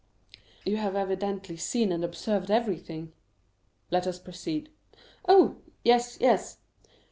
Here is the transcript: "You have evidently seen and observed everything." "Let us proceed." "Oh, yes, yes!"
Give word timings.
"You 0.65 0.77
have 0.77 0.95
evidently 0.95 1.57
seen 1.57 1.91
and 1.91 2.03
observed 2.03 2.49
everything." 2.49 3.13
"Let 3.91 4.07
us 4.07 4.17
proceed." 4.17 4.69
"Oh, 5.27 5.57
yes, 5.83 6.17
yes!" 6.19 6.57